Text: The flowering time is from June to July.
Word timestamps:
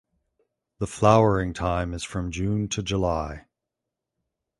The 0.79 0.87
flowering 0.87 1.53
time 1.53 1.93
is 1.93 2.03
from 2.03 2.31
June 2.31 2.67
to 2.69 2.81
July. 2.81 3.45